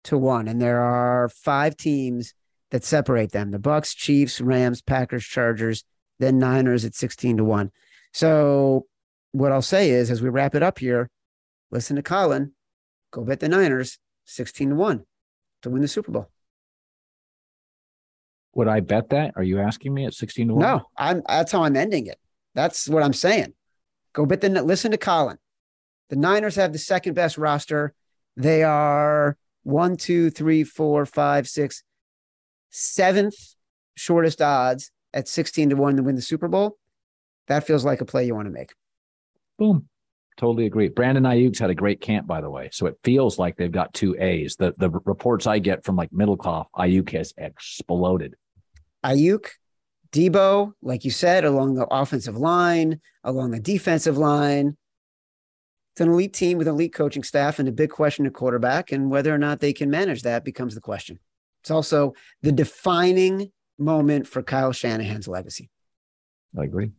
[0.06, 2.34] to 1 and there are five teams
[2.72, 5.84] that separate them the Bucs chiefs rams packers chargers
[6.20, 7.72] then niners at 16 to 1
[8.12, 8.86] so
[9.32, 11.10] what i'll say is as we wrap it up here
[11.72, 12.54] listen to colin
[13.14, 15.06] go bet the niners 16 to 1
[15.62, 16.30] to win the super bowl
[18.56, 21.52] would i bet that are you asking me at 16 to 1 no i'm that's
[21.52, 22.20] how i'm ending it
[22.56, 23.54] that's what I'm saying.
[24.14, 25.38] Go bet the listen to Colin.
[26.10, 27.94] The Niners have the second best roster.
[28.38, 31.84] They are one, two, three, four, five, six,
[32.70, 33.36] seventh
[33.96, 36.78] shortest odds at 16 to 1 to win the Super Bowl.
[37.48, 38.74] That feels like a play you want to make.
[39.58, 39.88] Boom.
[40.38, 40.90] Totally agree.
[40.90, 42.70] Brandon Aiyuk's had a great camp, by the way.
[42.72, 44.56] So it feels like they've got two A's.
[44.56, 48.36] The the reports I get from like Middlekauff, Aiyuk has exploded.
[49.04, 49.48] Aiyuk
[50.12, 54.78] Deebo, like you said, along the offensive line, along the defensive line.
[55.94, 59.12] It's an elite team with elite coaching staff and a big question at quarterback, and
[59.12, 61.20] whether or not they can manage that becomes the question.
[61.62, 65.70] It's also the defining moment for Kyle Shanahan's legacy.
[66.58, 66.92] I agree.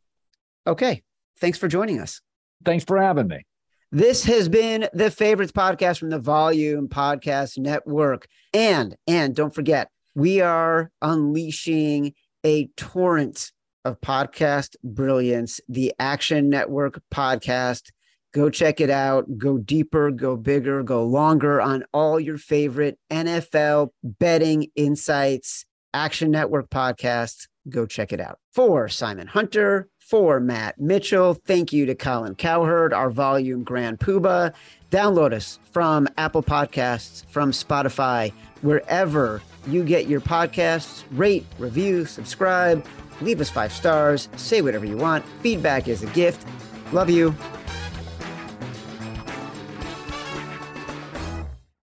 [0.67, 1.03] Okay.
[1.39, 2.21] Thanks for joining us.
[2.65, 3.45] Thanks for having me.
[3.93, 8.27] This has been the favorites podcast from the Volume Podcast Network.
[8.53, 13.53] And and don't forget, we are unleashing a torrent
[13.85, 17.91] of podcast brilliance, the Action Network podcast.
[18.33, 19.39] Go check it out.
[19.39, 25.67] Go deeper, go bigger, go longer on all your favorite NFL betting insights.
[25.93, 27.47] Action Network podcast.
[27.69, 28.39] Go check it out.
[28.53, 34.53] For Simon Hunter, for Matt Mitchell, thank you to Colin Cowherd, our volume grand poobah.
[34.91, 38.31] Download us from Apple Podcasts, from Spotify,
[38.61, 41.05] wherever you get your podcasts.
[41.13, 42.85] Rate, review, subscribe,
[43.23, 45.25] leave us five stars, say whatever you want.
[45.41, 46.47] Feedback is a gift.
[46.93, 47.35] Love you.